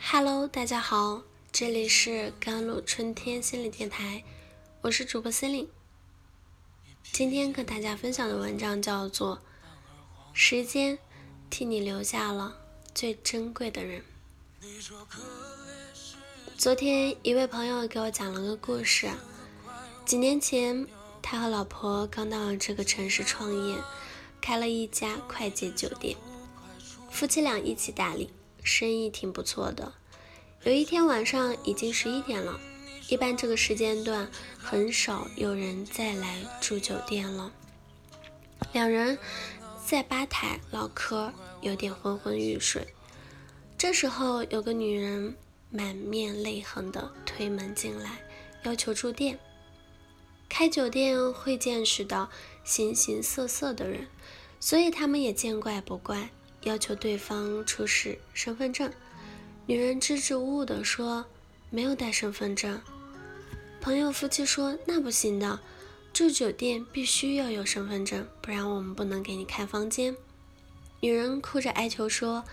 [0.00, 4.24] Hello，大家好，这里是甘露春天心理电台，
[4.80, 5.68] 我是主播森林。
[7.12, 9.36] 今天跟大家分享的文章叫做
[10.32, 10.98] 《时间
[11.50, 12.56] 替你留下了
[12.94, 14.02] 最珍贵的人》。
[16.56, 19.10] 昨天一位朋友给我讲了个故事，
[20.06, 20.86] 几年前
[21.20, 23.76] 他和老婆刚到这个城市创业，
[24.40, 26.16] 开了一家快捷酒店，
[27.10, 28.30] 夫妻俩一起打理，
[28.64, 29.92] 生意挺不错的。
[30.64, 32.58] 有一天晚上已经十一点了。
[33.10, 37.52] 一般这个时间段很少有人再来住酒店了。
[38.72, 39.18] 两人
[39.84, 42.86] 在吧台唠嗑，有点昏昏欲睡。
[43.76, 45.36] 这时候有个女人
[45.68, 48.20] 满面泪痕的推门进来，
[48.62, 49.38] 要求住店。
[50.48, 52.30] 开酒店会见识到
[52.64, 54.06] 形形色色的人，
[54.58, 56.30] 所以他们也见怪不怪，
[56.64, 58.92] 要求对方出示身份证。
[59.66, 61.24] 女人支支吾吾的说
[61.70, 62.80] ：“没有带身份证。”
[63.80, 65.60] 朋友夫妻说：“那不行的，
[66.12, 70.16] 住酒店必须要有身份证，不然我们不能给你开房间。”
[71.00, 72.44] 女人哭着哀求说：“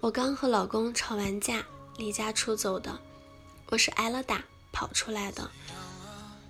[0.00, 1.64] 我刚和老公吵完架，
[1.98, 2.98] 离家出走的，
[3.68, 5.50] 我是挨了打跑出来的，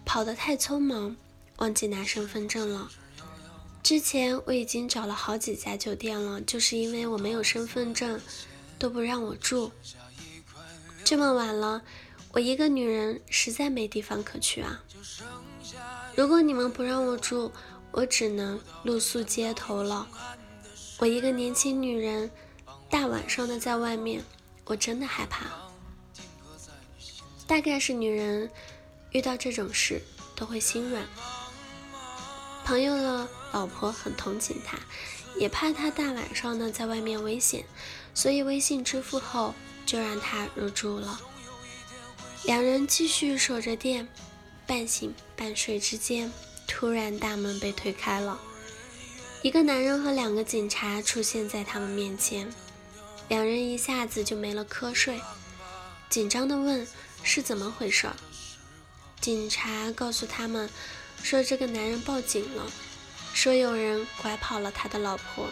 [0.05, 1.17] 跑得太匆忙，
[1.57, 2.91] 忘记拿身份证了。
[3.83, 8.21] 之前我已经找了好几家酒店了，就是因为我没有身份证，
[8.79, 9.73] 都不让我住。
[11.05, 11.83] 这么晚了。”
[12.33, 14.85] 我一个女人实在没地方可去啊！
[16.15, 17.51] 如果你们不让我住，
[17.91, 20.07] 我只能露宿街头了。
[20.99, 22.31] 我一个年轻女人，
[22.89, 24.23] 大晚上的在外面，
[24.65, 25.47] 我真的害怕。
[27.49, 28.49] 大概是女人
[29.11, 30.01] 遇到这种事
[30.37, 31.05] 都会心软。
[32.71, 34.79] 朋友的老婆很同情他，
[35.37, 37.65] 也怕他大晚上的在外面危险，
[38.15, 39.53] 所以微信支付后
[39.85, 41.21] 就让他入住了。
[42.45, 44.07] 两人继续守着店，
[44.69, 46.33] 半醒半睡之间，
[46.69, 48.41] 突然大门被推开了，
[49.43, 52.49] 一个男人和两个警察出现在他们面前，
[53.27, 55.21] 两人一下子就没了瞌睡，
[56.09, 56.87] 紧张地问
[57.25, 58.09] 是怎么回事。
[59.21, 60.71] 警察告诉他们
[61.23, 62.71] 说这个男人报警了，
[63.35, 65.49] 说有人拐跑了他的老婆。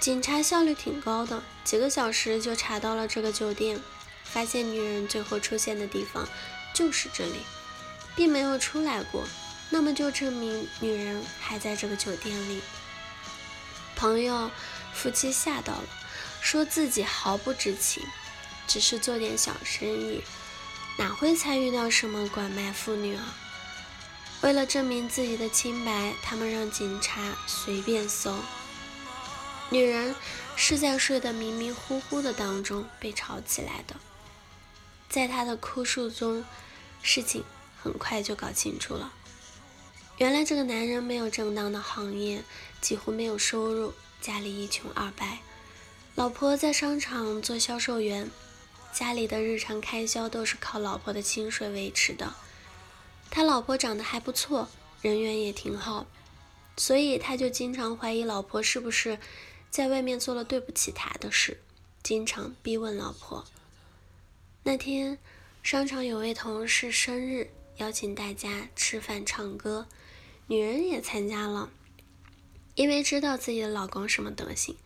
[0.00, 3.80] 警察效率挺高的，几个小时就查到了这个酒店。
[4.30, 6.28] 发现女人最后出现的地方
[6.74, 7.40] 就是这里，
[8.14, 9.26] 并没有出来过，
[9.70, 12.60] 那么就证明女人还在这个酒店里。
[13.96, 14.50] 朋友
[14.92, 15.84] 夫妻吓到了，
[16.42, 18.02] 说自己毫不知情，
[18.66, 20.22] 只是做点小生意，
[20.98, 23.34] 哪会参与到什么拐卖妇女啊？
[24.40, 28.36] 为了证明自己的清白，他们让警察随便搜。
[29.70, 30.14] 女人
[30.54, 33.96] 是在睡得迷迷糊糊的当中被吵起来的。
[35.08, 36.44] 在他的哭诉中，
[37.02, 37.42] 事情
[37.82, 39.12] 很快就搞清楚了。
[40.18, 42.42] 原来这个男人没有正当的行业，
[42.80, 45.40] 几乎没有收入，家里一穷二白。
[46.14, 48.30] 老婆在商场做销售员，
[48.92, 52.34] 家里的日常开销都是靠老婆的薪水维持的。
[53.30, 54.68] 他老婆长得还不错，
[55.02, 56.06] 人缘也挺好，
[56.76, 59.18] 所以他就经常怀疑老婆是不是
[59.70, 61.60] 在外面做了对不起他的事，
[62.02, 63.44] 经常逼问老婆。
[64.64, 65.18] 那天，
[65.62, 69.86] 商场有位同事生日，邀请大家吃饭唱歌，
[70.46, 71.70] 女人也参加了。
[72.74, 74.76] 因为知道自己的老公什么德行，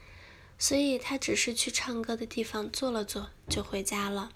[0.58, 4.32] 所以她只是去唱歌的地方坐了坐就回家了。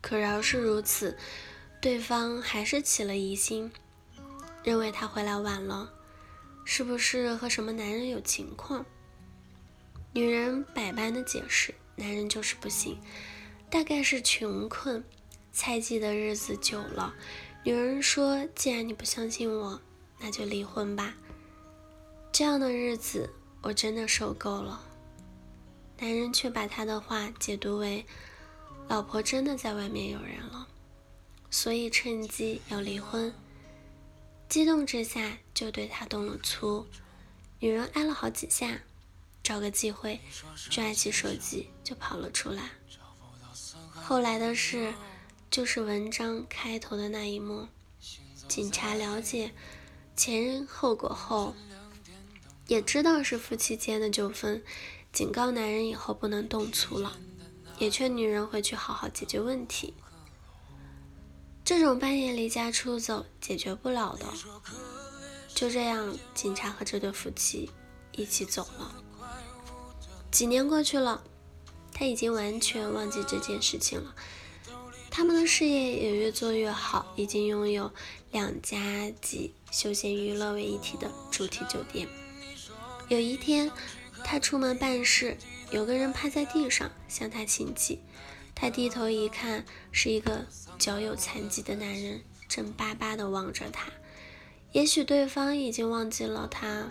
[0.00, 1.18] 可饶是如此，
[1.80, 3.70] 对方还是起了疑心，
[4.64, 5.92] 认为她回来晚了，
[6.64, 8.84] 是不是和什么男人有情况？
[10.12, 12.98] 女人百般的解释，男人就是不信。
[13.70, 15.04] 大概是穷困，
[15.52, 17.14] 猜忌的日子久了，
[17.62, 19.80] 女人说：“既然你不相信我，
[20.18, 21.14] 那就离婚吧。”
[22.32, 23.30] 这样的日子
[23.62, 24.82] 我真的受够了。
[25.98, 28.04] 男人却把他的话解读为，
[28.88, 30.66] 老婆真的在外面有人了，
[31.50, 33.32] 所以趁机要离婚。
[34.48, 36.86] 激动之下就对他动了粗，
[37.58, 38.80] 女人挨了好几下，
[39.42, 40.20] 找个机会
[40.70, 42.70] 抓起手机就跑了出来。
[43.92, 44.94] 后来的事，
[45.50, 47.68] 就是文章开头的那一幕。
[48.46, 49.52] 警察了解
[50.16, 51.54] 前因后果后，
[52.66, 54.62] 也知道是夫妻间的纠纷，
[55.12, 57.18] 警告男人以后不能动粗了，
[57.78, 59.92] 也劝女人回去好好解决问题。
[61.68, 64.24] 这种半夜离家出走解决不了的。
[65.54, 67.70] 就这样，警察和这对夫妻
[68.12, 68.94] 一起走了。
[70.30, 71.22] 几年过去了。
[71.92, 74.14] 他已经完全忘记这件事情了。
[75.10, 77.92] 他们的事业也越做越好，已经拥有
[78.30, 82.08] 两家集休闲娱乐为一体的主题酒店。
[83.08, 83.70] 有一天，
[84.24, 85.36] 他出门办事，
[85.70, 87.98] 有个人趴在地上向他请起。
[88.60, 90.44] 他低头一看，是一个
[90.80, 93.88] 脚有残疾的男人，正巴巴地望着他。
[94.72, 96.90] 也许对方已经忘记了他，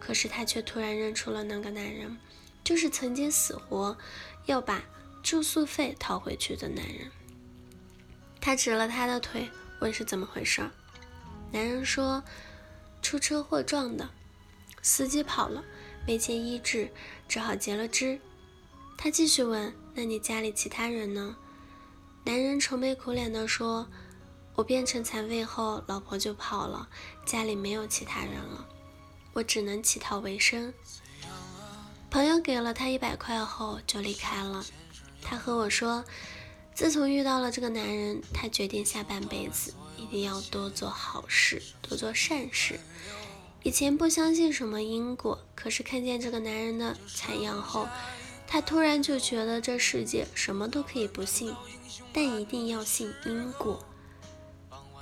[0.00, 2.18] 可是他却突然认出了那个男人，
[2.64, 3.96] 就是曾经死活
[4.46, 4.82] 要把
[5.22, 7.12] 住宿费讨回去的男人。
[8.40, 10.68] 他指了他的腿，问是怎么回事。
[11.52, 12.24] 男人说
[13.00, 14.10] ：“出车祸撞的，
[14.82, 15.62] 司机跑了，
[16.08, 16.90] 没钱医治，
[17.28, 18.18] 只好截了肢。”
[18.96, 21.36] 他继续问：“那你家里其他人呢？”
[22.24, 23.86] 男人愁眉苦脸地说
[24.56, 26.88] ：“我变成残废后，老婆就跑了，
[27.26, 28.66] 家里没有其他人了，
[29.32, 30.72] 我只能乞讨为生。”
[32.10, 34.64] 朋友给了他一百块后就离开了。
[35.22, 36.04] 他和我说。
[36.74, 42.80] 自从遇到了这个男人，他决定下半辈子一定要多做好事，多做善事。
[43.62, 47.86] 以前不相信什么因果，可是看见这个男人的惨样后，
[48.54, 51.52] 他突然就觉得这世界什么都可以不信，
[52.12, 53.84] 但一定要信因果。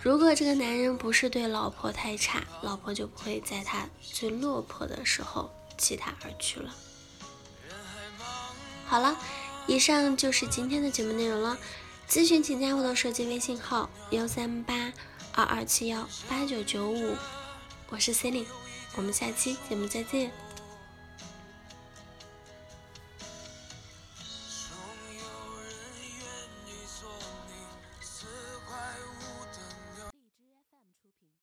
[0.00, 6.74] 如果这个男人不是对老婆太差，老婆就不会在他最落魄的时候弃他而去了。
[8.86, 9.18] 好了。
[9.66, 11.58] 以上就是今天的节目内容了。
[12.08, 14.90] 咨询请加我的手机微信号：幺三八
[15.34, 17.14] 二二七幺八九九五，
[17.90, 18.48] 我是 c e l i n e
[18.96, 20.32] 我们下期节目再见。